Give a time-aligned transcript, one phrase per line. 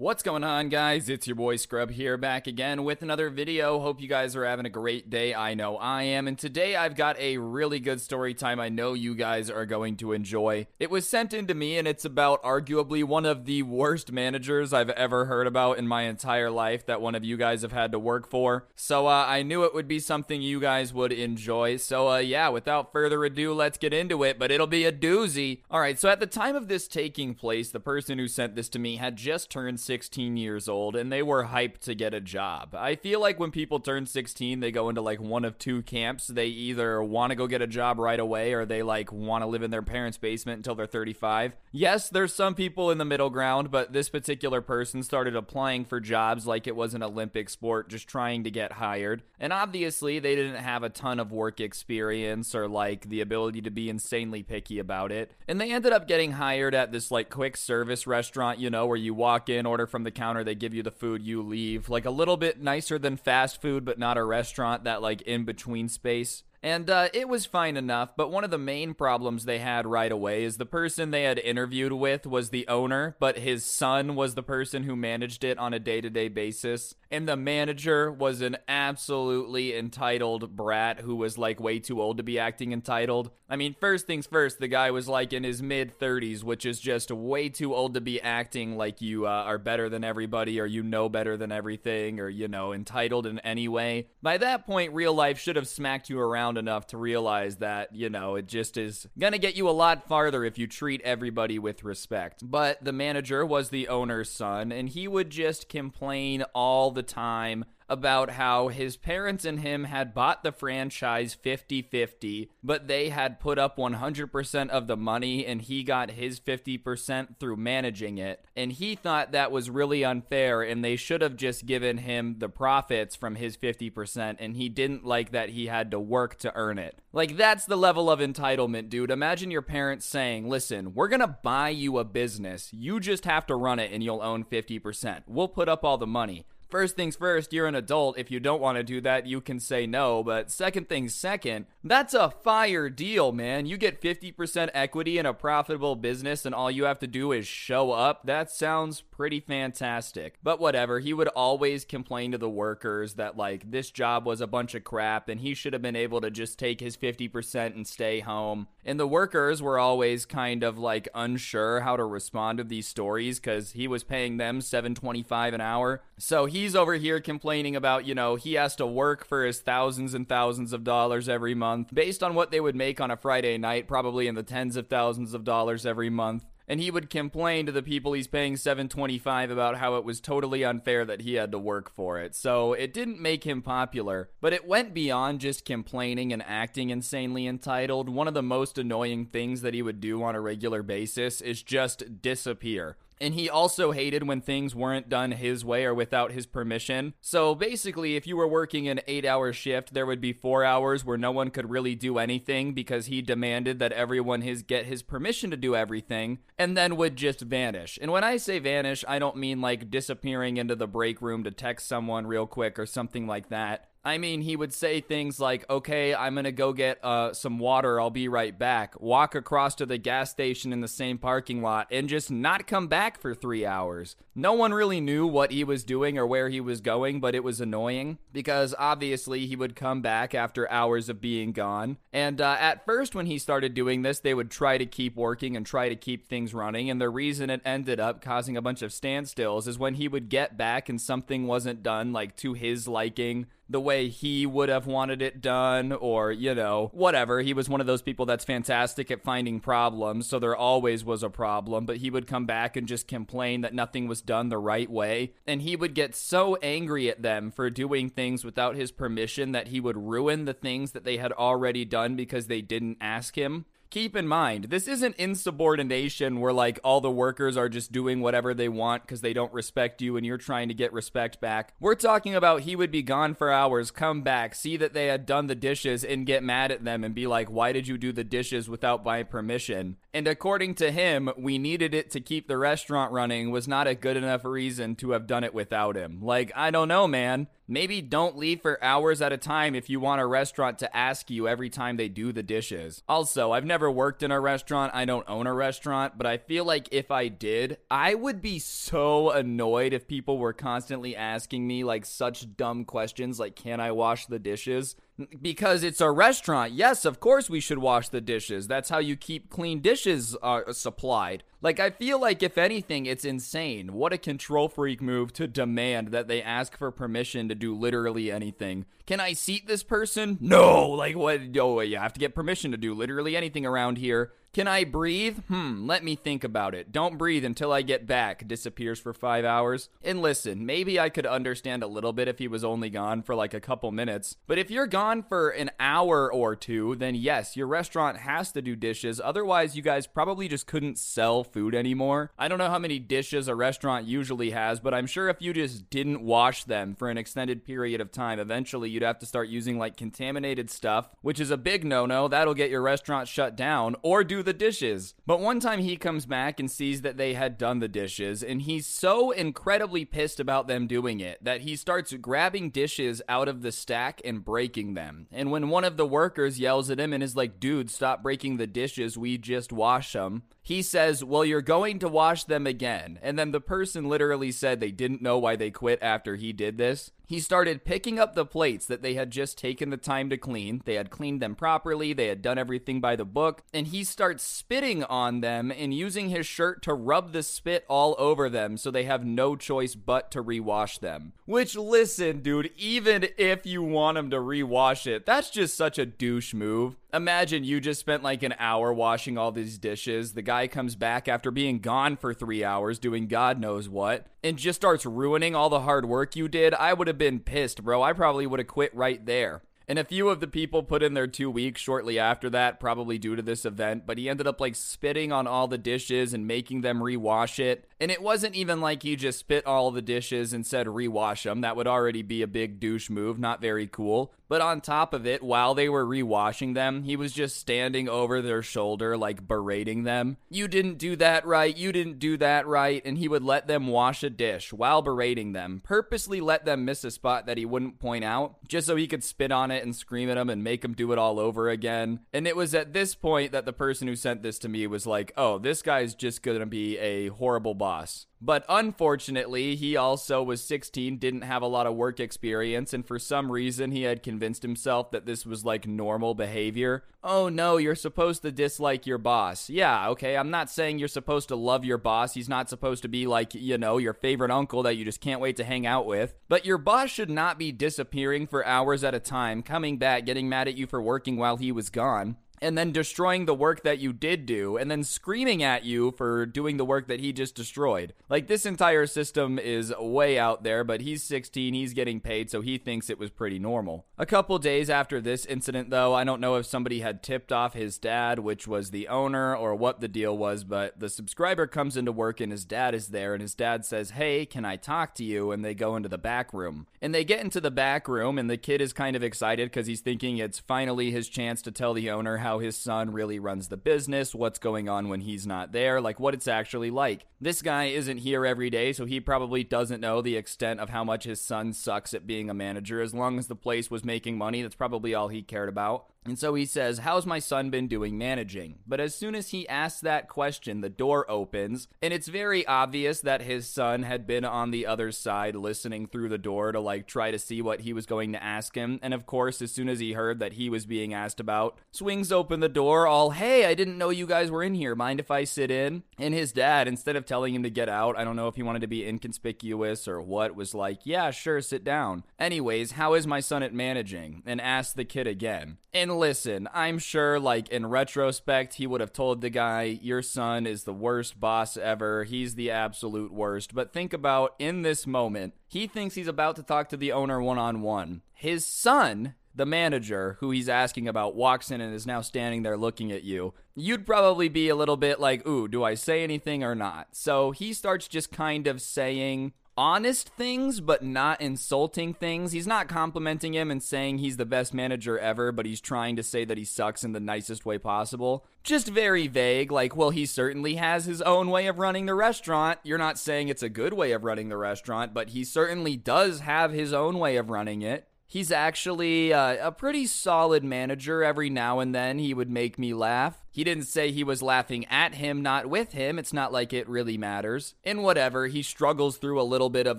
[0.00, 1.10] What's going on, guys?
[1.10, 3.80] It's your boy Scrub here, back again with another video.
[3.80, 5.34] Hope you guys are having a great day.
[5.34, 6.26] I know I am.
[6.26, 9.98] And today I've got a really good story time I know you guys are going
[9.98, 10.68] to enjoy.
[10.78, 14.72] It was sent in to me, and it's about arguably one of the worst managers
[14.72, 17.92] I've ever heard about in my entire life that one of you guys have had
[17.92, 18.68] to work for.
[18.74, 21.76] So uh, I knew it would be something you guys would enjoy.
[21.76, 25.60] So uh, yeah, without further ado, let's get into it, but it'll be a doozy.
[25.70, 28.70] All right, so at the time of this taking place, the person who sent this
[28.70, 32.20] to me had just turned 16 years old and they were hyped to get a
[32.20, 32.76] job.
[32.76, 36.28] I feel like when people turn 16, they go into like one of two camps.
[36.28, 39.48] They either want to go get a job right away or they like want to
[39.48, 41.56] live in their parents' basement until they're 35.
[41.72, 45.98] Yes, there's some people in the middle ground, but this particular person started applying for
[45.98, 49.24] jobs like it was an Olympic sport, just trying to get hired.
[49.40, 53.70] And obviously, they didn't have a ton of work experience or like the ability to
[53.72, 55.32] be insanely picky about it.
[55.48, 58.96] And they ended up getting hired at this like quick service restaurant, you know, where
[58.96, 61.88] you walk in, order from the counter, they give you the food, you leave.
[61.88, 65.44] Like a little bit nicer than fast food, but not a restaurant, that like in
[65.44, 66.42] between space.
[66.62, 70.12] And uh, it was fine enough, but one of the main problems they had right
[70.12, 74.34] away is the person they had interviewed with was the owner, but his son was
[74.34, 76.94] the person who managed it on a day to day basis.
[77.10, 82.22] And the manager was an absolutely entitled brat who was like way too old to
[82.22, 83.30] be acting entitled.
[83.48, 86.78] I mean, first things first, the guy was like in his mid 30s, which is
[86.78, 90.66] just way too old to be acting like you uh, are better than everybody or
[90.66, 94.08] you know better than everything or, you know, entitled in any way.
[94.22, 98.10] By that point, real life should have smacked you around enough to realize that, you
[98.10, 101.84] know, it just is gonna get you a lot farther if you treat everybody with
[101.84, 102.48] respect.
[102.48, 107.64] But the manager was the owner's son, and he would just complain all the time
[107.90, 113.40] about how his parents and him had bought the franchise 50 50, but they had
[113.40, 118.44] put up 100% of the money and he got his 50% through managing it.
[118.56, 122.48] And he thought that was really unfair and they should have just given him the
[122.48, 126.78] profits from his 50%, and he didn't like that he had to work to earn
[126.78, 126.98] it.
[127.12, 129.10] Like, that's the level of entitlement, dude.
[129.10, 133.56] Imagine your parents saying, listen, we're gonna buy you a business, you just have to
[133.56, 135.22] run it and you'll own 50%.
[135.26, 136.46] We'll put up all the money.
[136.70, 138.16] First things first, you're an adult.
[138.16, 140.22] If you don't want to do that, you can say no.
[140.22, 143.66] But second things second, that's a fire deal, man.
[143.66, 147.46] You get 50% equity in a profitable business, and all you have to do is
[147.46, 148.24] show up.
[148.26, 150.38] That sounds pretty fantastic.
[150.44, 154.46] But whatever, he would always complain to the workers that, like, this job was a
[154.46, 157.86] bunch of crap, and he should have been able to just take his 50% and
[157.86, 158.68] stay home.
[158.84, 163.38] And the workers were always kind of like unsure how to respond to these stories
[163.38, 166.02] because he was paying them 725 an hour.
[166.16, 170.14] So he's over here complaining about, you know, he has to work for his thousands
[170.14, 173.58] and thousands of dollars every month based on what they would make on a Friday
[173.58, 177.66] night, probably in the tens of thousands of dollars every month and he would complain
[177.66, 181.50] to the people he's paying 725 about how it was totally unfair that he had
[181.50, 182.36] to work for it.
[182.36, 187.48] So it didn't make him popular, but it went beyond just complaining and acting insanely
[187.48, 188.08] entitled.
[188.08, 191.60] One of the most annoying things that he would do on a regular basis is
[191.60, 192.96] just disappear.
[193.20, 197.14] And he also hated when things weren't done his way or without his permission.
[197.20, 201.04] So basically, if you were working an eight hour shift, there would be four hours
[201.04, 205.02] where no one could really do anything because he demanded that everyone his get his
[205.02, 207.98] permission to do everything and then would just vanish.
[208.00, 211.50] And when I say vanish, I don't mean like disappearing into the break room to
[211.50, 213.89] text someone real quick or something like that.
[214.02, 217.58] I mean, he would say things like, okay, I'm going to go get uh, some
[217.58, 218.00] water.
[218.00, 218.98] I'll be right back.
[218.98, 222.88] Walk across to the gas station in the same parking lot and just not come
[222.88, 224.16] back for three hours.
[224.34, 227.44] No one really knew what he was doing or where he was going, but it
[227.44, 231.98] was annoying because obviously he would come back after hours of being gone.
[232.10, 235.56] And uh, at first, when he started doing this, they would try to keep working
[235.58, 236.88] and try to keep things running.
[236.88, 240.30] And the reason it ended up causing a bunch of standstills is when he would
[240.30, 244.86] get back and something wasn't done like to his liking the way he would have
[244.86, 247.40] wanted it done, or, you know, whatever.
[247.40, 251.22] He was one of those people that's fantastic at finding problems, so there always was
[251.22, 254.58] a problem, but he would come back and just complain that nothing was done the
[254.58, 255.34] right way.
[255.46, 259.68] And he would get so angry at them for doing things without his permission that
[259.68, 263.66] he would ruin the things that they had already done because they didn't ask him
[263.90, 268.54] keep in mind, this isn't insubordination where like all the workers are just doing whatever
[268.54, 271.74] they want because they don't respect you and you're trying to get respect back.
[271.80, 275.26] We're talking about he would be gone for hours, come back, see that they had
[275.26, 278.12] done the dishes, and get mad at them and be like, why did you do
[278.12, 279.96] the dishes without my permission?
[280.14, 283.94] And according to him, we needed it to keep the restaurant running was not a
[283.94, 286.20] good enough reason to have done it without him.
[286.22, 287.48] Like, I don't know, man.
[287.72, 291.30] Maybe don't leave for hours at a time if you want a restaurant to ask
[291.30, 293.04] you every time they do the dishes.
[293.08, 296.64] Also, I've never worked in a restaurant, I don't own a restaurant, but I feel
[296.64, 301.84] like if I did, I would be so annoyed if people were constantly asking me
[301.84, 304.96] like such dumb questions like, can I wash the dishes?
[305.42, 306.72] Because it's a restaurant.
[306.72, 308.66] Yes, of course we should wash the dishes.
[308.66, 311.44] That's how you keep clean dishes uh, supplied.
[311.60, 313.92] Like, I feel like, if anything, it's insane.
[313.92, 318.30] What a control freak move to demand that they ask for permission to do literally
[318.32, 318.86] anything.
[319.10, 320.38] Can I seat this person?
[320.40, 320.88] No!
[320.90, 321.40] Like, what?
[321.58, 324.30] Oh, you have to get permission to do literally anything around here.
[324.52, 325.38] Can I breathe?
[325.46, 326.90] Hmm, let me think about it.
[326.90, 328.48] Don't breathe until I get back.
[328.48, 329.90] Disappears for five hours.
[330.02, 333.36] And listen, maybe I could understand a little bit if he was only gone for
[333.36, 334.36] like a couple minutes.
[334.48, 338.60] But if you're gone for an hour or two, then yes, your restaurant has to
[338.60, 339.20] do dishes.
[339.22, 342.32] Otherwise, you guys probably just couldn't sell food anymore.
[342.36, 345.52] I don't know how many dishes a restaurant usually has, but I'm sure if you
[345.52, 349.48] just didn't wash them for an extended period of time, eventually you'd have to start
[349.48, 352.28] using like contaminated stuff, which is a big no no.
[352.28, 355.14] That'll get your restaurant shut down, or do the dishes.
[355.26, 358.62] But one time he comes back and sees that they had done the dishes, and
[358.62, 363.62] he's so incredibly pissed about them doing it that he starts grabbing dishes out of
[363.62, 365.26] the stack and breaking them.
[365.32, 368.56] And when one of the workers yells at him and is like, dude, stop breaking
[368.56, 373.18] the dishes, we just wash them, he says, Well, you're going to wash them again.
[373.22, 376.78] And then the person literally said they didn't know why they quit after he did
[376.78, 377.10] this.
[377.26, 380.80] He started picking up the plates that they had just taken the time to clean.
[380.84, 384.44] They had cleaned them properly, they had done everything by the book, and he starts
[384.44, 388.92] spitting on them and using his shirt to rub the spit all over them so
[388.92, 391.32] they have no choice but to rewash them.
[391.46, 396.06] Which, listen, dude, even if you want him to rewash it, that's just such a
[396.06, 396.96] douche move.
[397.12, 400.34] Imagine you just spent like an hour washing all these dishes.
[400.34, 404.56] The guy comes back after being gone for three hours doing God knows what and
[404.56, 406.72] just starts ruining all the hard work you did.
[406.74, 408.02] I would have been pissed, bro.
[408.02, 409.62] I probably would have quit right there.
[409.90, 413.18] And a few of the people put in their two weeks shortly after that, probably
[413.18, 416.46] due to this event, but he ended up like spitting on all the dishes and
[416.46, 417.88] making them rewash it.
[417.98, 421.62] And it wasn't even like he just spit all the dishes and said rewash them.
[421.62, 424.32] That would already be a big douche move, not very cool.
[424.48, 428.42] But on top of it, while they were rewashing them, he was just standing over
[428.42, 430.38] their shoulder, like berating them.
[430.48, 433.00] You didn't do that right, you didn't do that right.
[433.04, 437.04] And he would let them wash a dish while berating them, purposely let them miss
[437.04, 439.94] a spot that he wouldn't point out, just so he could spit on it and
[439.94, 442.20] scream at them and make them do it all over again.
[442.32, 445.06] And it was at this point that the person who sent this to me was
[445.06, 448.26] like, oh, this guy's just gonna be a horrible boss.
[448.42, 453.18] But unfortunately, he also was 16, didn't have a lot of work experience, and for
[453.18, 457.04] some reason he had convinced himself that this was like normal behavior.
[457.22, 459.68] Oh no, you're supposed to dislike your boss.
[459.68, 462.32] Yeah, okay, I'm not saying you're supposed to love your boss.
[462.32, 465.40] He's not supposed to be like, you know, your favorite uncle that you just can't
[465.40, 466.32] wait to hang out with.
[466.48, 470.48] But your boss should not be disappearing for hours at a time, coming back, getting
[470.48, 473.98] mad at you for working while he was gone and then destroying the work that
[473.98, 477.54] you did do and then screaming at you for doing the work that he just
[477.54, 478.12] destroyed.
[478.28, 482.60] Like this entire system is way out there, but he's 16, he's getting paid, so
[482.60, 484.06] he thinks it was pretty normal.
[484.18, 487.74] A couple days after this incident though, I don't know if somebody had tipped off
[487.74, 491.96] his dad, which was the owner or what the deal was, but the subscriber comes
[491.96, 495.14] into work and his dad is there and his dad says, "Hey, can I talk
[495.16, 496.86] to you?" and they go into the back room.
[497.00, 499.86] And they get into the back room and the kid is kind of excited cuz
[499.86, 503.38] he's thinking it's finally his chance to tell the owner how how his son really
[503.38, 507.24] runs the business, what's going on when he's not there, like what it's actually like.
[507.40, 511.04] This guy isn't here every day, so he probably doesn't know the extent of how
[511.04, 513.00] much his son sucks at being a manager.
[513.00, 516.06] As long as the place was making money, that's probably all he cared about.
[516.24, 518.80] And so he says, How's my son been doing managing?
[518.86, 523.20] But as soon as he asks that question, the door opens, and it's very obvious
[523.22, 527.06] that his son had been on the other side listening through the door to like
[527.06, 528.98] try to see what he was going to ask him.
[529.02, 532.30] And of course, as soon as he heard that he was being asked about, swings
[532.30, 534.94] open the door, all, Hey, I didn't know you guys were in here.
[534.94, 536.02] Mind if I sit in?
[536.18, 538.62] And his dad, instead of telling him to get out, I don't know if he
[538.62, 542.24] wanted to be inconspicuous or what, was like, Yeah, sure, sit down.
[542.38, 544.42] Anyways, how is my son at managing?
[544.44, 545.78] And asked the kid again.
[545.92, 550.22] And and listen, I'm sure, like, in retrospect, he would have told the guy, Your
[550.22, 552.24] son is the worst boss ever.
[552.24, 553.74] He's the absolute worst.
[553.74, 557.40] But think about in this moment, he thinks he's about to talk to the owner
[557.40, 558.22] one on one.
[558.32, 562.76] His son, the manager who he's asking about, walks in and is now standing there
[562.76, 563.54] looking at you.
[563.76, 567.08] You'd probably be a little bit like, Ooh, do I say anything or not?
[567.12, 572.52] So he starts just kind of saying, honest things, but not insulting things.
[572.52, 576.22] He's not complimenting him and saying he's the best manager ever, but he's trying to
[576.22, 578.44] say that he sucks in the nicest way possible.
[578.62, 582.78] Just very vague, like, well, he certainly has his own way of running the restaurant.
[582.82, 586.40] You're not saying it's a good way of running the restaurant, but he certainly does
[586.40, 588.06] have his own way of running it.
[588.26, 591.24] He's actually uh, a pretty solid manager.
[591.24, 593.42] Every now and then, he would make me laugh.
[593.52, 596.18] He didn't say he was laughing at him, not with him.
[596.18, 597.74] It's not like it really matters.
[597.82, 599.98] And whatever, he struggles through a little bit of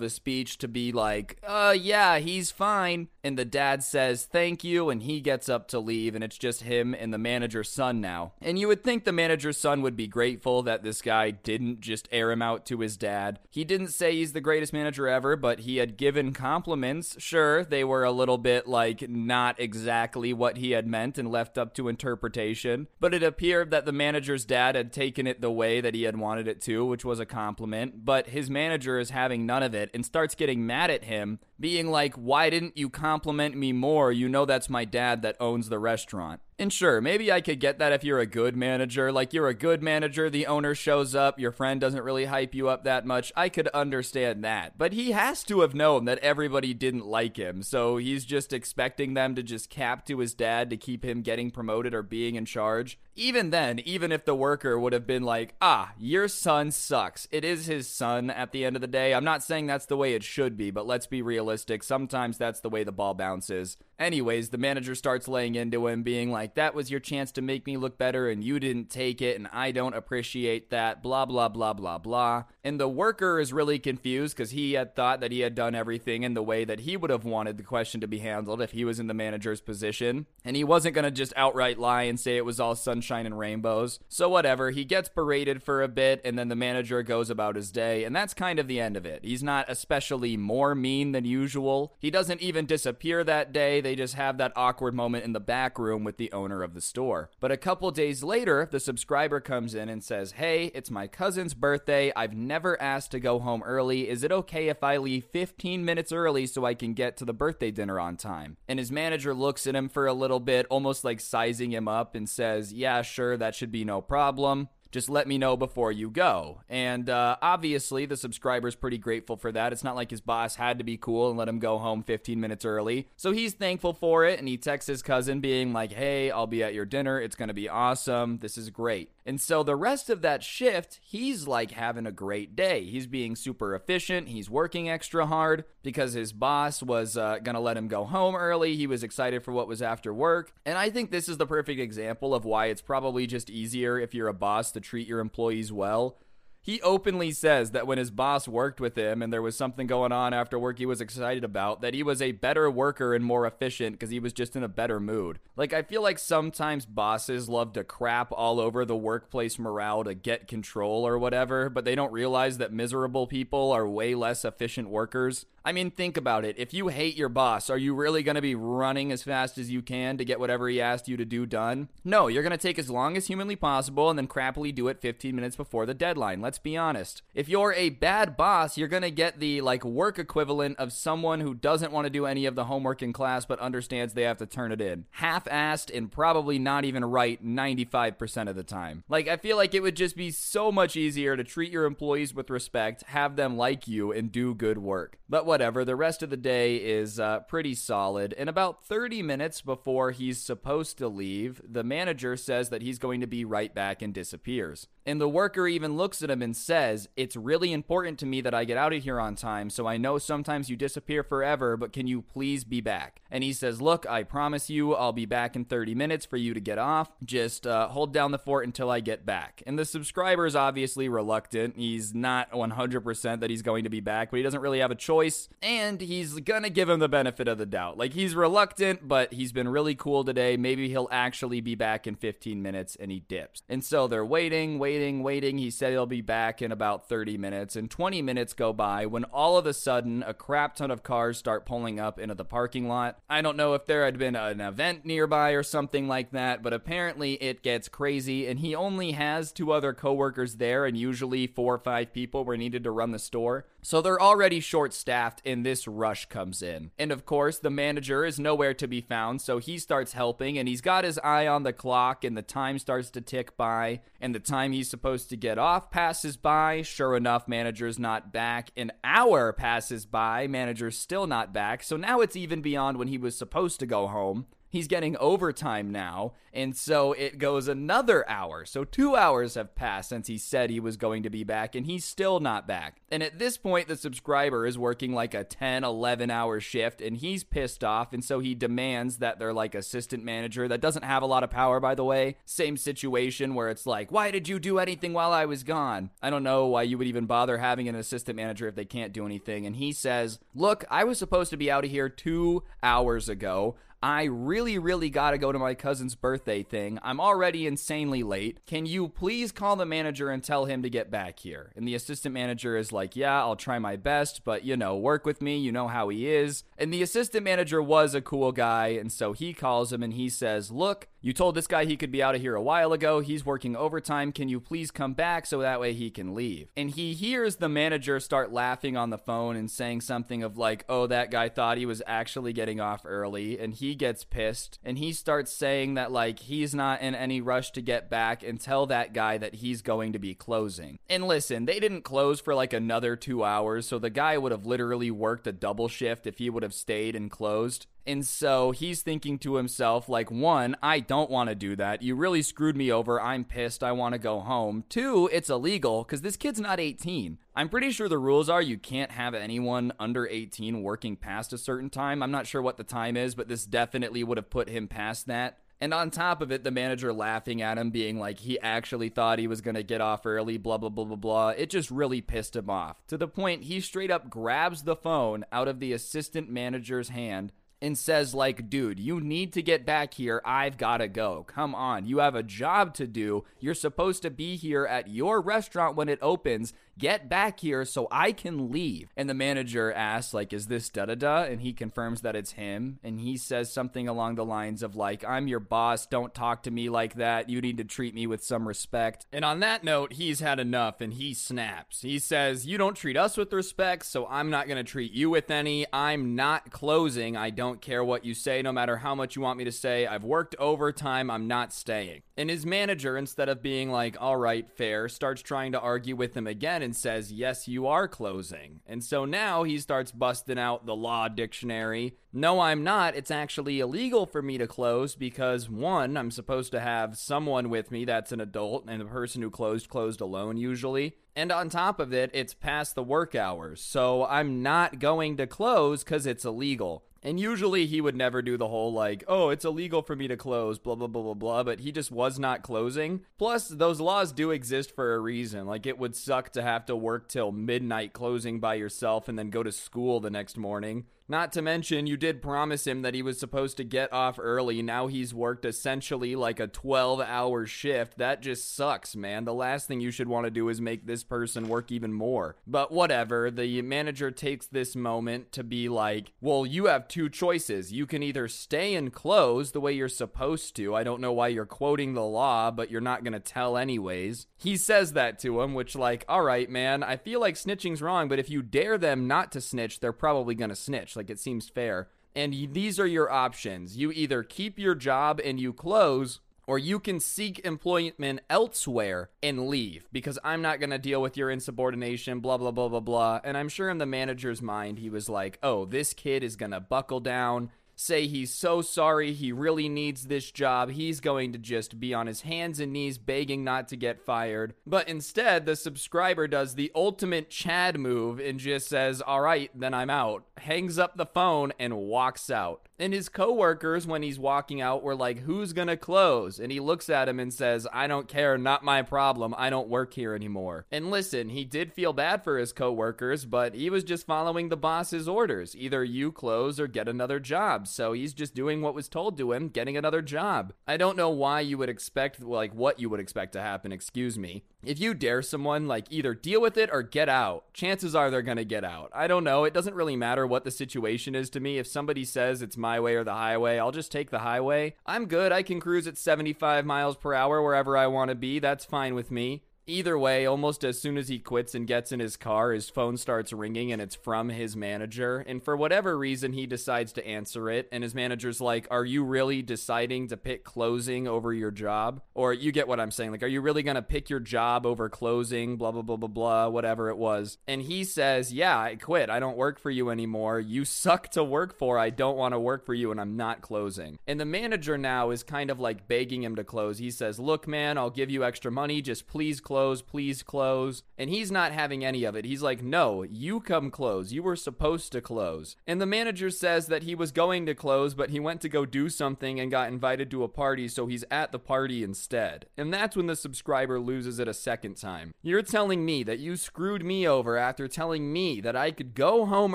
[0.00, 3.08] a speech to be like, uh, yeah, he's fine.
[3.22, 6.62] And the dad says, thank you, and he gets up to leave, and it's just
[6.62, 8.32] him and the manager's son now.
[8.40, 12.08] And you would think the manager's son would be grateful that this guy didn't just
[12.10, 13.38] air him out to his dad.
[13.50, 17.16] He didn't say he's the greatest manager ever, but he had given compliments.
[17.18, 21.58] Sure, they were a little bit like not exactly what he had meant and left
[21.58, 25.50] up to interpretation, but it appears appeared that the manager's dad had taken it the
[25.50, 29.10] way that he had wanted it to, which was a compliment, but his manager is
[29.10, 32.88] having none of it and starts getting mad at him, being like, Why didn't you
[32.88, 34.12] compliment me more?
[34.12, 36.40] You know that's my dad that owns the restaurant.
[36.58, 39.10] And sure, maybe I could get that if you're a good manager.
[39.10, 42.68] Like, you're a good manager, the owner shows up, your friend doesn't really hype you
[42.68, 43.32] up that much.
[43.34, 44.76] I could understand that.
[44.76, 49.14] But he has to have known that everybody didn't like him, so he's just expecting
[49.14, 52.44] them to just cap to his dad to keep him getting promoted or being in
[52.44, 52.98] charge.
[53.16, 57.44] Even then, even if the worker would have been like, ah, your son sucks, it
[57.44, 59.14] is his son at the end of the day.
[59.14, 61.82] I'm not saying that's the way it should be, but let's be realistic.
[61.82, 63.76] Sometimes that's the way the ball bounces.
[64.02, 67.66] Anyways, the manager starts laying into him, being like, That was your chance to make
[67.66, 71.48] me look better, and you didn't take it, and I don't appreciate that, blah, blah,
[71.48, 72.44] blah, blah, blah.
[72.64, 76.24] And the worker is really confused because he had thought that he had done everything
[76.24, 78.84] in the way that he would have wanted the question to be handled if he
[78.84, 80.26] was in the manager's position.
[80.44, 83.38] And he wasn't going to just outright lie and say it was all sunshine and
[83.38, 84.00] rainbows.
[84.08, 87.70] So, whatever, he gets berated for a bit, and then the manager goes about his
[87.70, 89.24] day, and that's kind of the end of it.
[89.24, 91.94] He's not especially more mean than usual.
[92.00, 93.80] He doesn't even disappear that day.
[93.80, 96.72] They they just have that awkward moment in the back room with the owner of
[96.72, 97.28] the store.
[97.40, 101.52] But a couple days later, the subscriber comes in and says, Hey, it's my cousin's
[101.52, 102.10] birthday.
[102.16, 104.08] I've never asked to go home early.
[104.08, 107.34] Is it okay if I leave 15 minutes early so I can get to the
[107.34, 108.56] birthday dinner on time?
[108.66, 112.14] And his manager looks at him for a little bit, almost like sizing him up,
[112.14, 116.10] and says, Yeah, sure, that should be no problem just let me know before you
[116.10, 116.60] go.
[116.68, 119.72] And uh, obviously, the subscriber's pretty grateful for that.
[119.72, 122.38] It's not like his boss had to be cool and let him go home 15
[122.38, 123.08] minutes early.
[123.16, 126.62] So he's thankful for it, and he texts his cousin, being like, hey, I'll be
[126.62, 127.18] at your dinner.
[127.18, 128.38] It's going to be awesome.
[128.38, 129.10] This is great.
[129.24, 132.84] And so the rest of that shift, he's like having a great day.
[132.84, 134.28] He's being super efficient.
[134.28, 138.34] He's working extra hard because his boss was uh, going to let him go home
[138.34, 138.76] early.
[138.76, 140.52] He was excited for what was after work.
[140.66, 144.12] And I think this is the perfect example of why it's probably just easier if
[144.12, 146.18] you're a boss to treat your employees well
[146.62, 150.12] he openly says that when his boss worked with him and there was something going
[150.12, 153.46] on after work he was excited about, that he was a better worker and more
[153.46, 155.40] efficient because he was just in a better mood.
[155.56, 160.14] Like, I feel like sometimes bosses love to crap all over the workplace morale to
[160.14, 164.88] get control or whatever, but they don't realize that miserable people are way less efficient
[164.88, 165.46] workers.
[165.64, 166.56] I mean, think about it.
[166.58, 169.70] If you hate your boss, are you really going to be running as fast as
[169.70, 171.88] you can to get whatever he asked you to do done?
[172.04, 175.00] No, you're going to take as long as humanly possible and then crappily do it
[175.00, 176.40] 15 minutes before the deadline.
[176.40, 177.22] Let's be honest.
[177.34, 181.40] If you're a bad boss, you're going to get the like work equivalent of someone
[181.40, 184.38] who doesn't want to do any of the homework in class but understands they have
[184.38, 185.06] to turn it in.
[185.12, 189.04] Half-assed and probably not even right 95% of the time.
[189.08, 192.34] Like I feel like it would just be so much easier to treat your employees
[192.34, 195.18] with respect, have them like you and do good work.
[195.28, 198.34] But whatever, the rest of the day is uh, pretty solid.
[198.36, 203.20] And about 30 minutes before he's supposed to leave, the manager says that he's going
[203.20, 204.88] to be right back and disappears.
[205.06, 208.54] And the worker even looks at him and says, It's really important to me that
[208.54, 211.92] I get out of here on time, so I know sometimes you disappear forever, but
[211.92, 213.22] can you please be back?
[213.30, 216.54] And he says, Look, I promise you I'll be back in 30 minutes for you
[216.54, 217.10] to get off.
[217.24, 219.62] Just uh, hold down the fort until I get back.
[219.66, 221.76] And the subscriber is obviously reluctant.
[221.76, 224.96] He's not 100% that he's going to be back, but he doesn't really have a
[224.96, 225.48] choice.
[225.62, 227.96] And he's gonna give him the benefit of the doubt.
[227.96, 230.56] Like, he's reluctant, but he's been really cool today.
[230.56, 233.62] Maybe he'll actually be back in 15 minutes, and he dips.
[233.68, 235.58] And so they're waiting waiting, waiting.
[235.58, 239.24] He said he'll be back in about 30 minutes, and 20 minutes go by when
[239.24, 242.88] all of a sudden a crap ton of cars start pulling up into the parking
[242.88, 243.18] lot.
[243.28, 246.72] I don't know if there had been an event nearby or something like that, but
[246.72, 251.74] apparently it gets crazy, and he only has two other coworkers there, and usually four
[251.74, 253.66] or five people were needed to run the store.
[253.82, 256.92] So they're already short staffed and this rush comes in.
[256.98, 260.68] And of course, the manager is nowhere to be found, so he starts helping, and
[260.68, 264.34] he's got his eye on the clock, and the time starts to tick by, and
[264.34, 266.82] the time he's supposed to get off passes by.
[266.82, 268.70] Sure enough, manager's not back.
[268.76, 273.18] An hour passes by, manager's still not back, so now it's even beyond when he
[273.18, 274.46] was supposed to go home.
[274.72, 278.64] He's getting overtime now, and so it goes another hour.
[278.64, 281.84] So two hours have passed since he said he was going to be back, and
[281.84, 283.02] he's still not back.
[283.10, 287.18] And at this point, the subscriber is working like a 10, 11 hour shift, and
[287.18, 291.22] he's pissed off, and so he demands that they're like assistant manager that doesn't have
[291.22, 292.36] a lot of power, by the way.
[292.46, 296.08] Same situation where it's like, why did you do anything while I was gone?
[296.22, 299.12] I don't know why you would even bother having an assistant manager if they can't
[299.12, 299.66] do anything.
[299.66, 303.76] And he says, Look, I was supposed to be out of here two hours ago.
[304.02, 306.98] I really, really gotta go to my cousin's birthday thing.
[307.02, 308.58] I'm already insanely late.
[308.66, 311.70] Can you please call the manager and tell him to get back here?
[311.76, 315.24] And the assistant manager is like, Yeah, I'll try my best, but you know, work
[315.24, 315.58] with me.
[315.58, 316.64] You know how he is.
[316.76, 320.28] And the assistant manager was a cool guy, and so he calls him and he
[320.28, 323.20] says, Look, you told this guy he could be out of here a while ago.
[323.20, 324.32] He's working overtime.
[324.32, 326.72] Can you please come back so that way he can leave?
[326.76, 330.84] And he hears the manager start laughing on the phone and saying something of like,
[330.88, 333.56] oh, that guy thought he was actually getting off early.
[333.56, 337.70] And he gets pissed and he starts saying that like he's not in any rush
[337.72, 340.98] to get back and tell that guy that he's going to be closing.
[341.08, 343.86] And listen, they didn't close for like another two hours.
[343.86, 347.16] So the guy would have literally worked a double shift if he would have stayed
[347.16, 347.86] and closed.
[348.06, 352.02] And so he's thinking to himself, like, one, I don't want to do that.
[352.02, 353.20] You really screwed me over.
[353.20, 353.84] I'm pissed.
[353.84, 354.84] I want to go home.
[354.88, 357.38] Two, it's illegal because this kid's not 18.
[357.54, 361.58] I'm pretty sure the rules are you can't have anyone under 18 working past a
[361.58, 362.22] certain time.
[362.22, 365.26] I'm not sure what the time is, but this definitely would have put him past
[365.28, 365.58] that.
[365.82, 369.40] And on top of it, the manager laughing at him, being like, he actually thought
[369.40, 371.48] he was going to get off early, blah, blah, blah, blah, blah.
[371.48, 373.04] It just really pissed him off.
[373.08, 377.50] To the point, he straight up grabs the phone out of the assistant manager's hand
[377.82, 380.40] and says like dude you need to get back here.
[380.44, 381.44] I've gotta go.
[381.46, 382.06] Come on.
[382.06, 383.44] You have a job to do.
[383.58, 388.08] You're supposed to be here at your restaurant when it opens get back here so
[388.10, 389.10] I can leave.
[389.16, 391.42] And the manager asks, like, is this da da da?
[391.42, 392.98] And he confirms that it's him.
[393.02, 396.06] And he says something along the lines of, like, I'm your boss.
[396.06, 397.48] Don't talk to me like that.
[397.48, 399.26] You need to treat me with some respect.
[399.32, 402.02] And on that note, he's had enough and he snaps.
[402.02, 405.30] He says, You don't treat us with respect, so I'm not going to treat you
[405.30, 405.86] with any.
[405.92, 407.36] I'm not closing.
[407.36, 410.06] I don't care what you say, no matter how much you want me to say.
[410.06, 411.30] I've worked overtime.
[411.30, 412.22] I'm not staying.
[412.42, 416.36] And his manager, instead of being like, All right, fair, starts trying to argue with
[416.36, 418.80] him again and says, Yes, you are closing.
[418.84, 422.16] And so now he starts busting out the law dictionary.
[422.32, 423.14] No, I'm not.
[423.14, 427.92] It's actually illegal for me to close because, one, I'm supposed to have someone with
[427.92, 431.14] me that's an adult, and the person who closed closed alone usually.
[431.36, 433.80] And on top of it, it's past the work hours.
[433.80, 437.04] So I'm not going to close because it's illegal.
[437.22, 440.36] And usually he would never do the whole like, oh, it's illegal for me to
[440.36, 441.62] close, blah, blah, blah, blah, blah.
[441.62, 443.20] But he just was not closing.
[443.38, 445.66] Plus, those laws do exist for a reason.
[445.66, 449.50] Like, it would suck to have to work till midnight closing by yourself and then
[449.50, 451.04] go to school the next morning.
[451.32, 454.82] Not to mention, you did promise him that he was supposed to get off early.
[454.82, 458.18] Now he's worked essentially like a 12 hour shift.
[458.18, 459.46] That just sucks, man.
[459.46, 462.56] The last thing you should want to do is make this person work even more.
[462.66, 467.94] But whatever, the manager takes this moment to be like, well, you have two choices.
[467.94, 470.94] You can either stay and close the way you're supposed to.
[470.94, 474.48] I don't know why you're quoting the law, but you're not going to tell anyways.
[474.58, 478.28] He says that to him, which, like, all right, man, I feel like snitching's wrong,
[478.28, 481.16] but if you dare them not to snitch, they're probably going to snitch.
[481.16, 482.08] Like, it seems fair.
[482.34, 483.96] And these are your options.
[483.96, 489.68] You either keep your job and you close, or you can seek employment elsewhere and
[489.68, 493.40] leave because I'm not going to deal with your insubordination, blah, blah, blah, blah, blah.
[493.44, 496.70] And I'm sure in the manager's mind, he was like, oh, this kid is going
[496.70, 501.58] to buckle down say he's so sorry, he really needs this job, he's going to
[501.58, 504.74] just be on his hands and knees begging not to get fired.
[504.86, 509.94] But instead, the subscriber does the ultimate Chad move and just says, All right, then
[509.94, 512.88] I'm out, hangs up the phone, and walks out.
[513.02, 516.60] And his coworkers, when he's walking out, were like, Who's gonna close?
[516.60, 519.56] And he looks at him and says, I don't care, not my problem.
[519.58, 520.86] I don't work here anymore.
[520.88, 524.76] And listen, he did feel bad for his coworkers, but he was just following the
[524.76, 525.74] boss's orders.
[525.74, 527.88] Either you close or get another job.
[527.88, 530.72] So he's just doing what was told to him, getting another job.
[530.86, 534.38] I don't know why you would expect, like, what you would expect to happen, excuse
[534.38, 534.62] me.
[534.84, 538.42] If you dare someone, like, either deal with it or get out, chances are they're
[538.42, 539.10] gonna get out.
[539.12, 539.64] I don't know.
[539.64, 541.78] It doesn't really matter what the situation is to me.
[541.78, 543.78] If somebody says it's my my way or the highway.
[543.78, 544.94] I'll just take the highway.
[545.06, 545.50] I'm good.
[545.50, 548.58] I can cruise at 75 miles per hour wherever I want to be.
[548.58, 549.62] That's fine with me.
[549.88, 553.16] Either way, almost as soon as he quits and gets in his car, his phone
[553.16, 555.38] starts ringing and it's from his manager.
[555.38, 557.88] And for whatever reason, he decides to answer it.
[557.90, 562.22] And his manager's like, Are you really deciding to pick closing over your job?
[562.32, 563.32] Or you get what I'm saying.
[563.32, 565.76] Like, are you really going to pick your job over closing?
[565.76, 567.58] Blah, blah, blah, blah, blah, whatever it was.
[567.66, 569.30] And he says, Yeah, I quit.
[569.30, 570.60] I don't work for you anymore.
[570.60, 571.98] You suck to work for.
[571.98, 574.20] I don't want to work for you and I'm not closing.
[574.28, 576.98] And the manager now is kind of like begging him to close.
[576.98, 579.02] He says, Look, man, I'll give you extra money.
[579.02, 581.02] Just please close close, please close.
[581.16, 582.44] And he's not having any of it.
[582.44, 584.30] He's like, no, you come close.
[584.30, 585.76] You were supposed to close.
[585.86, 588.84] And the manager says that he was going to close, but he went to go
[588.84, 592.66] do something and got invited to a party, so he's at the party instead.
[592.76, 595.32] And that's when the subscriber loses it a second time.
[595.40, 599.46] You're telling me that you screwed me over after telling me that I could go
[599.46, 599.74] home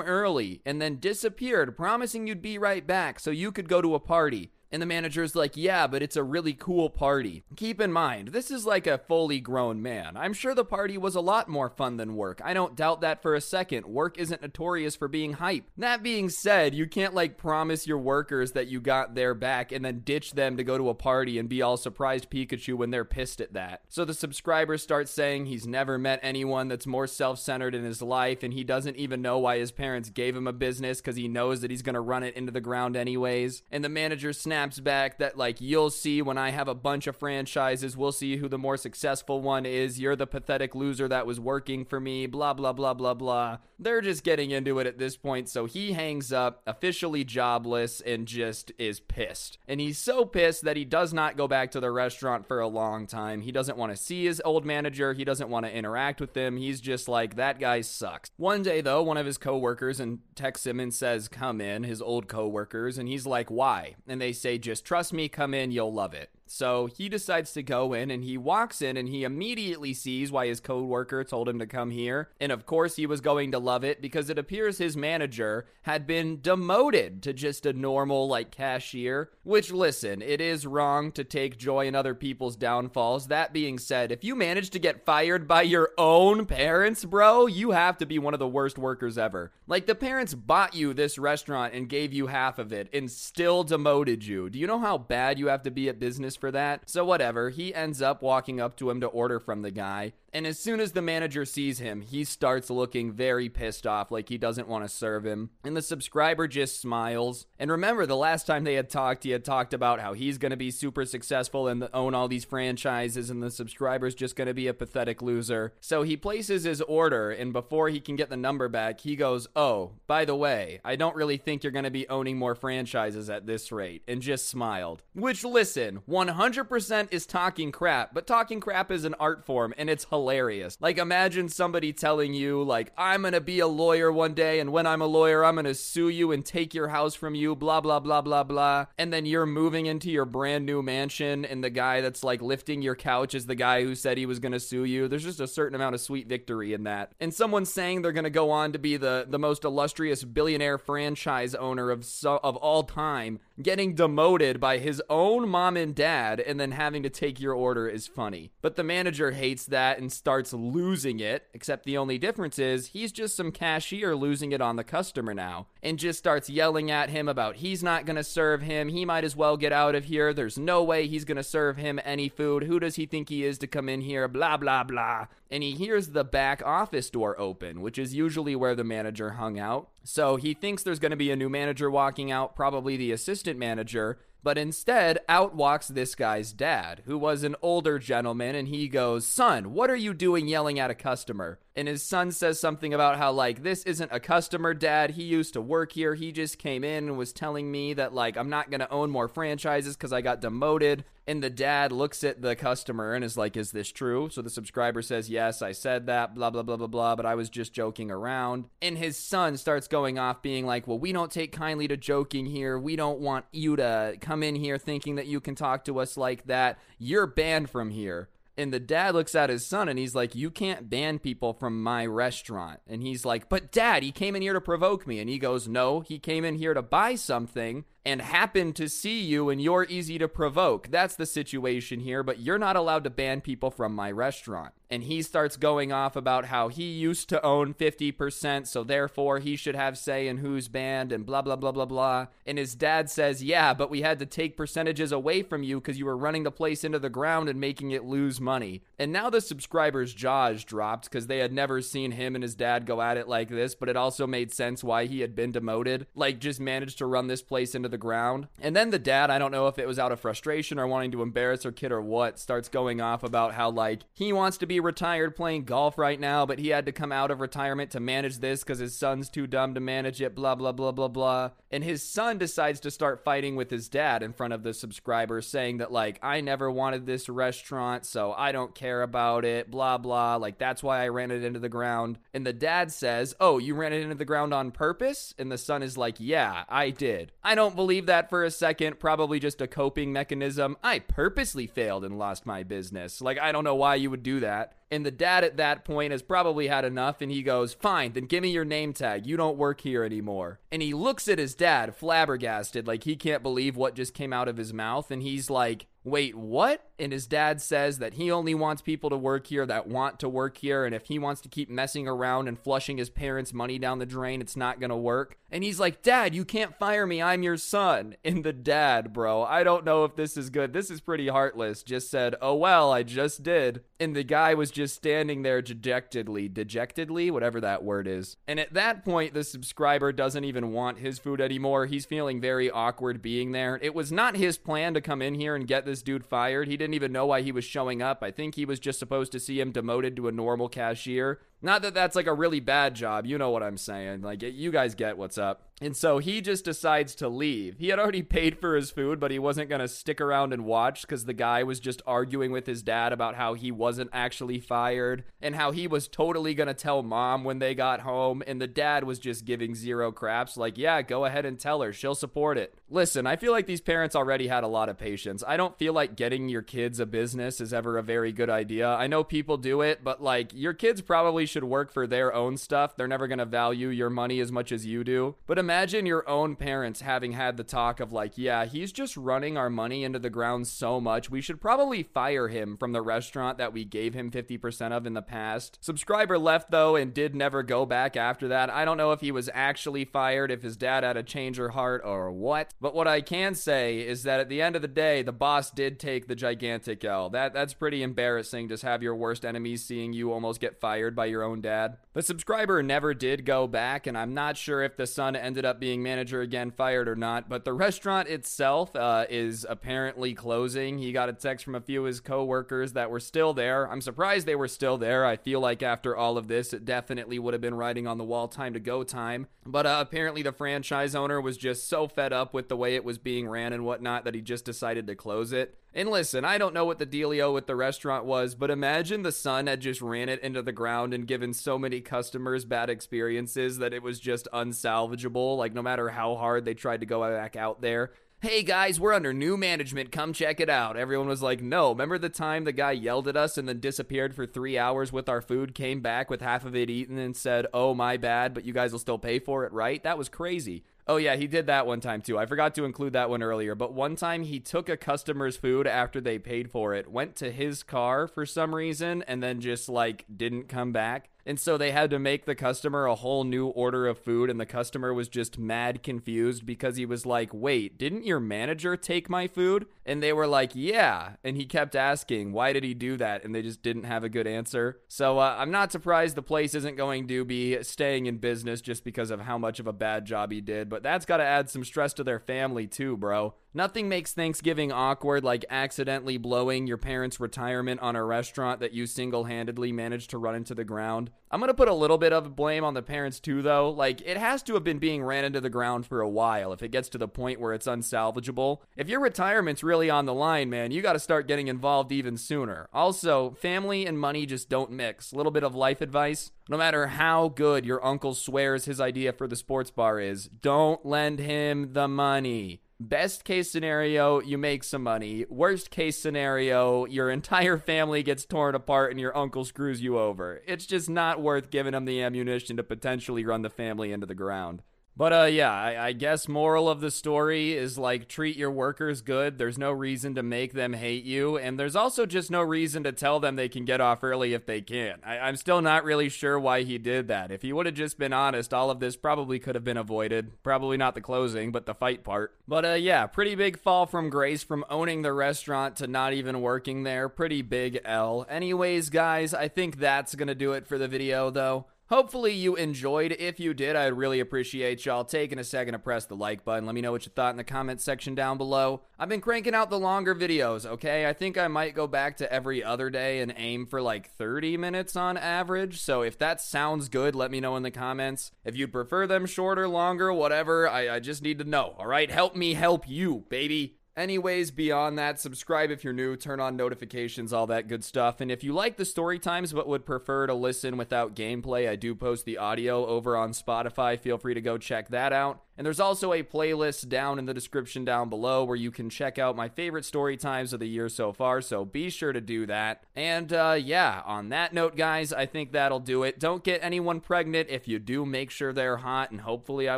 [0.00, 4.00] early and then disappeared, promising you'd be right back so you could go to a
[4.00, 4.52] party.
[4.70, 7.44] And the manager's like, Yeah, but it's a really cool party.
[7.56, 10.16] Keep in mind, this is like a fully grown man.
[10.16, 12.40] I'm sure the party was a lot more fun than work.
[12.44, 13.86] I don't doubt that for a second.
[13.86, 15.64] Work isn't notorious for being hype.
[15.76, 19.84] That being said, you can't like promise your workers that you got their back and
[19.84, 23.04] then ditch them to go to a party and be all surprised Pikachu when they're
[23.04, 23.82] pissed at that.
[23.88, 28.02] So the subscriber starts saying he's never met anyone that's more self centered in his
[28.02, 31.28] life and he doesn't even know why his parents gave him a business because he
[31.28, 33.62] knows that he's going to run it into the ground anyways.
[33.70, 37.06] And the manager snaps snaps back that like you'll see when I have a bunch
[37.06, 40.00] of franchises, we'll see who the more successful one is.
[40.00, 43.58] You're the pathetic loser that was working for me, blah blah blah blah blah.
[43.78, 48.26] They're just getting into it at this point, so he hangs up, officially jobless and
[48.26, 49.58] just is pissed.
[49.68, 52.66] And he's so pissed that he does not go back to the restaurant for a
[52.66, 53.42] long time.
[53.42, 56.56] He doesn't want to see his old manager, he doesn't want to interact with him.
[56.56, 58.32] He's just like that guy sucks.
[58.36, 62.02] One day though, one of his coworkers and texts him and says, "Come in," his
[62.02, 65.70] old coworkers, and he's like, "Why?" And they say say, just trust me, come in,
[65.70, 66.30] you'll love it.
[66.50, 70.46] So he decides to go in and he walks in and he immediately sees why
[70.46, 72.30] his coworker told him to come here.
[72.40, 76.06] And of course, he was going to love it because it appears his manager had
[76.06, 79.30] been demoted to just a normal, like, cashier.
[79.42, 83.28] Which, listen, it is wrong to take joy in other people's downfalls.
[83.28, 87.70] That being said, if you manage to get fired by your own parents, bro, you
[87.70, 89.52] have to be one of the worst workers ever.
[89.66, 93.64] Like, the parents bought you this restaurant and gave you half of it and still
[93.64, 94.50] demoted you.
[94.50, 96.88] Do you know how bad you have to be at business for that.
[96.88, 97.50] So, whatever.
[97.50, 100.12] He ends up walking up to him to order from the guy.
[100.32, 104.28] And as soon as the manager sees him, he starts looking very pissed off, like
[104.28, 105.50] he doesn't want to serve him.
[105.64, 107.46] And the subscriber just smiles.
[107.58, 110.50] And remember, the last time they had talked, he had talked about how he's going
[110.50, 114.54] to be super successful and own all these franchises, and the subscriber's just going to
[114.54, 115.72] be a pathetic loser.
[115.80, 119.48] So he places his order, and before he can get the number back, he goes,
[119.56, 123.30] Oh, by the way, I don't really think you're going to be owning more franchises
[123.30, 125.02] at this rate, and just smiled.
[125.14, 130.04] Which, listen, 100% is talking crap, but talking crap is an art form, and it's
[130.04, 130.76] hilarious.
[130.80, 134.86] Like, imagine somebody telling you, like, I'm gonna be a lawyer one day, and when
[134.86, 138.00] I'm a lawyer, I'm gonna sue you and take your house from you, blah, blah,
[138.00, 138.86] blah, blah, blah.
[138.98, 142.82] And then you're moving into your brand new mansion, and the guy that's like lifting
[142.82, 145.08] your couch is the guy who said he was gonna sue you.
[145.08, 147.12] There's just a certain amount of sweet victory in that.
[147.20, 151.54] And someone saying they're gonna go on to be the, the most illustrious billionaire franchise
[151.54, 156.58] owner of, so, of all time getting demoted by his own mom and dad and
[156.58, 158.50] then having to take your order is funny.
[158.60, 163.12] But the manager hates that and starts losing it, except the only difference is he's
[163.12, 167.28] just some cashier losing it on the customer now and just starts yelling at him
[167.28, 168.88] about he's not going to serve him.
[168.88, 170.34] He might as well get out of here.
[170.34, 172.64] There's no way he's going to serve him any food.
[172.64, 174.28] Who does he think he is to come in here?
[174.28, 175.26] Blah, blah, blah.
[175.50, 179.58] And he hears the back office door open, which is usually where the manager hung
[179.58, 179.88] out.
[180.04, 183.58] So he thinks there's going to be a new manager walking out, probably the assistant
[183.58, 184.18] manager.
[184.42, 189.26] But instead, out walks this guy's dad, who was an older gentleman, and he goes,
[189.26, 191.58] Son, what are you doing yelling at a customer?
[191.78, 195.12] and his son says something about how like this isn't a customer dad.
[195.12, 196.16] He used to work here.
[196.16, 199.10] He just came in and was telling me that like i'm not going to own
[199.10, 201.04] more franchises because i got demoted.
[201.28, 204.28] And the dad looks at the customer and is like is this true?
[204.28, 207.36] So the subscriber says yes i said that blah blah blah blah blah but i
[207.36, 208.64] was just joking around.
[208.82, 212.46] And his son starts going off being like well we don't take kindly to joking
[212.46, 212.76] here.
[212.76, 216.18] We don't want you to come in here thinking that you can talk to us
[216.18, 220.16] like that you're banned from here and the dad looks at his son and he's
[220.16, 222.80] like, You can't ban people from my restaurant.
[222.88, 225.20] And he's like, But dad, he came in here to provoke me.
[225.20, 229.20] And he goes, No, he came in here to buy something and happened to see
[229.20, 230.88] you and you're easy to provoke.
[230.88, 234.74] That's the situation here, but you're not allowed to ban people from my restaurant.
[234.90, 239.54] And he starts going off about how he used to own 50%, so therefore he
[239.54, 242.26] should have say in who's banned and blah, blah, blah, blah, blah.
[242.46, 245.98] And his dad says, Yeah, but we had to take percentages away from you because
[245.98, 248.82] you were running the place into the ground and making it lose money.
[248.98, 252.86] And now the subscribers' jaws dropped because they had never seen him and his dad
[252.86, 256.06] go at it like this, but it also made sense why he had been demoted.
[256.14, 258.48] Like, just managed to run this place into the ground.
[258.60, 261.12] And then the dad, I don't know if it was out of frustration or wanting
[261.12, 264.66] to embarrass her kid or what, starts going off about how, like, he wants to
[264.66, 268.00] be retired playing golf right now, but he had to come out of retirement to
[268.00, 271.50] manage this because his son's too dumb to manage it, blah, blah, blah, blah, blah.
[271.70, 275.46] And his son decides to start fighting with his dad in front of the subscribers,
[275.46, 279.98] saying that, like, I never wanted this restaurant, so I don't care about it, blah,
[279.98, 280.36] blah.
[280.36, 282.18] Like, that's why I ran it into the ground.
[282.32, 285.34] And the dad says, Oh, you ran it into the ground on purpose?
[285.38, 287.32] And the son is like, Yeah, I did.
[287.42, 288.98] I don't believe that for a second.
[288.98, 290.76] Probably just a coping mechanism.
[290.82, 293.20] I purposely failed and lost my business.
[293.20, 294.67] Like, I don't know why you would do that.
[294.90, 298.24] And the dad at that point has probably had enough and he goes, Fine, then
[298.24, 299.26] give me your name tag.
[299.26, 300.60] You don't work here anymore.
[300.72, 304.48] And he looks at his dad, flabbergasted, like he can't believe what just came out
[304.48, 305.10] of his mouth.
[305.10, 306.88] And he's like, Wait, what?
[306.98, 310.28] And his dad says that he only wants people to work here that want to
[310.28, 310.86] work here.
[310.86, 314.06] And if he wants to keep messing around and flushing his parents' money down the
[314.06, 315.36] drain, it's not going to work.
[315.50, 317.22] And he's like, Dad, you can't fire me.
[317.22, 318.16] I'm your son.
[318.28, 320.74] And the dad, bro, I don't know if this is good.
[320.74, 321.82] This is pretty heartless.
[321.82, 323.84] Just said, Oh, well, I just did.
[323.98, 328.36] And the guy was just standing there dejectedly, dejectedly, whatever that word is.
[328.46, 331.86] And at that point, the subscriber doesn't even want his food anymore.
[331.86, 333.78] He's feeling very awkward being there.
[333.80, 336.68] It was not his plan to come in here and get this dude fired.
[336.68, 338.22] He didn't even know why he was showing up.
[338.22, 341.40] I think he was just supposed to see him demoted to a normal cashier.
[341.60, 343.26] Not that that's like a really bad job.
[343.26, 344.22] You know what I'm saying.
[344.22, 345.67] Like, you guys get what's up.
[345.80, 347.76] And so he just decides to leave.
[347.78, 350.64] He had already paid for his food, but he wasn't going to stick around and
[350.64, 354.58] watch because the guy was just arguing with his dad about how he wasn't actually
[354.58, 358.42] fired and how he was totally going to tell mom when they got home.
[358.46, 361.92] And the dad was just giving zero craps, like, yeah, go ahead and tell her.
[361.92, 362.74] She'll support it.
[362.90, 365.44] Listen, I feel like these parents already had a lot of patience.
[365.46, 368.88] I don't feel like getting your kids a business is ever a very good idea.
[368.88, 372.56] I know people do it, but like, your kids probably should work for their own
[372.56, 372.96] stuff.
[372.96, 375.36] They're never going to value your money as much as you do.
[375.46, 379.58] But imagine your own parents having had the talk of, like, yeah, he's just running
[379.58, 381.28] our money into the ground so much.
[381.28, 385.12] We should probably fire him from the restaurant that we gave him 50% of in
[385.12, 385.76] the past.
[385.82, 388.70] Subscriber left, though, and did never go back after that.
[388.70, 391.72] I don't know if he was actually fired, if his dad had a change of
[391.72, 392.72] heart, or what.
[392.80, 395.70] But what I can say is that at the end of the day, the boss
[395.70, 397.28] did take the gigantic L.
[397.28, 398.70] That that's pretty embarrassing.
[398.70, 401.98] Just have your worst enemies seeing you almost get fired by your own dad.
[402.14, 405.80] The subscriber never did go back, and I'm not sure if the son ended up
[405.80, 407.48] being manager again, fired or not.
[407.48, 410.98] But the restaurant itself uh, is apparently closing.
[410.98, 413.90] He got a text from a few of his coworkers that were still there.
[413.90, 415.24] I'm surprised they were still there.
[415.24, 418.24] I feel like after all of this, it definitely would have been writing on the
[418.24, 419.46] wall time to go time.
[419.66, 423.04] But uh, apparently, the franchise owner was just so fed up with the way it
[423.04, 425.78] was being ran and whatnot that he just decided to close it.
[425.94, 429.32] And listen, I don't know what the dealio with the restaurant was, but imagine the
[429.32, 433.78] son had just ran it into the ground and given so many customers bad experiences
[433.78, 435.47] that it was just unsalvageable.
[435.56, 438.12] Like, no matter how hard they tried to go back out there.
[438.40, 440.12] Hey guys, we're under new management.
[440.12, 440.96] Come check it out.
[440.96, 441.90] Everyone was like, no.
[441.90, 445.28] Remember the time the guy yelled at us and then disappeared for three hours with
[445.28, 448.64] our food, came back with half of it eaten, and said, oh, my bad, but
[448.64, 450.04] you guys will still pay for it, right?
[450.04, 450.84] That was crazy.
[451.08, 452.38] Oh, yeah, he did that one time too.
[452.38, 455.86] I forgot to include that one earlier, but one time he took a customer's food
[455.86, 459.88] after they paid for it, went to his car for some reason, and then just
[459.88, 461.30] like didn't come back.
[461.46, 464.60] And so they had to make the customer a whole new order of food, and
[464.60, 469.30] the customer was just mad confused because he was like, Wait, didn't your manager take
[469.30, 469.86] my food?
[470.04, 471.36] And they were like, Yeah.
[471.42, 473.44] And he kept asking, Why did he do that?
[473.44, 475.00] And they just didn't have a good answer.
[475.08, 479.04] So uh, I'm not surprised the place isn't going to be staying in business just
[479.04, 480.88] because of how much of a bad job he did.
[480.88, 483.54] But that's got to add some stress to their family, too, bro.
[483.78, 489.06] Nothing makes Thanksgiving awkward like accidentally blowing your parents' retirement on a restaurant that you
[489.06, 491.30] single handedly managed to run into the ground.
[491.48, 493.88] I'm to put a little bit of blame on the parents too, though.
[493.88, 496.82] Like, it has to have been being ran into the ground for a while if
[496.82, 498.78] it gets to the point where it's unsalvageable.
[498.96, 502.36] If your retirement's really on the line, man, you got to start getting involved even
[502.36, 502.88] sooner.
[502.92, 505.30] Also, family and money just don't mix.
[505.30, 506.50] A little bit of life advice.
[506.68, 511.06] No matter how good your uncle swears his idea for the sports bar is, don't
[511.06, 512.82] lend him the money.
[513.00, 515.46] Best case scenario, you make some money.
[515.48, 520.62] Worst case scenario, your entire family gets torn apart and your uncle screws you over.
[520.66, 524.34] It's just not worth giving him the ammunition to potentially run the family into the
[524.34, 524.82] ground.
[525.18, 529.20] But uh, yeah, I, I, guess moral of the story is like treat your workers
[529.20, 529.58] good.
[529.58, 533.10] There's no reason to make them hate you, and there's also just no reason to
[533.10, 535.18] tell them they can get off early if they can.
[535.26, 537.50] I, I'm still not really sure why he did that.
[537.50, 540.62] If he would have just been honest, all of this probably could have been avoided.
[540.62, 542.54] Probably not the closing, but the fight part.
[542.68, 546.60] But uh, yeah, pretty big fall from grace from owning the restaurant to not even
[546.60, 547.28] working there.
[547.28, 548.46] Pretty big L.
[548.48, 551.86] Anyways, guys, I think that's gonna do it for the video, though.
[552.10, 553.36] Hopefully you enjoyed.
[553.38, 556.86] If you did, I'd really appreciate y'all taking a second to press the like button.
[556.86, 559.02] Let me know what you thought in the comment section down below.
[559.18, 561.26] I've been cranking out the longer videos, okay?
[561.26, 564.78] I think I might go back to every other day and aim for like 30
[564.78, 566.00] minutes on average.
[566.00, 568.52] So if that sounds good, let me know in the comments.
[568.64, 572.30] If you'd prefer them shorter, longer, whatever, I, I just need to know, all right?
[572.30, 573.97] Help me help you, baby.
[574.18, 578.40] Anyways, beyond that, subscribe if you're new, turn on notifications, all that good stuff.
[578.40, 581.94] And if you like the story times but would prefer to listen without gameplay, I
[581.94, 584.18] do post the audio over on Spotify.
[584.18, 585.62] Feel free to go check that out.
[585.76, 589.38] And there's also a playlist down in the description down below where you can check
[589.38, 592.66] out my favorite story times of the year so far, so be sure to do
[592.66, 593.04] that.
[593.14, 596.40] And uh, yeah, on that note, guys, I think that'll do it.
[596.40, 597.68] Don't get anyone pregnant.
[597.70, 599.96] If you do, make sure they're hot, and hopefully I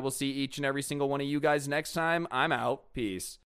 [0.00, 2.28] will see each and every single one of you guys next time.
[2.30, 2.92] I'm out.
[2.92, 3.38] Peace.